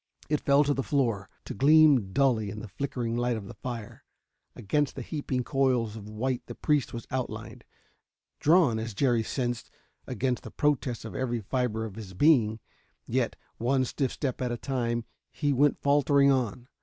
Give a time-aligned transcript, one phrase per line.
[0.29, 4.03] It fell to the floor, to gleam dully in the flickering light of the fire.
[4.55, 7.63] Against the heaping coils of white the priest was outlined,
[8.39, 9.69] drawn, as Jerry sensed,
[10.07, 12.59] against the protest of every fiber of his being.
[13.05, 16.67] Yet, one stiff step at a time, he went faltering on.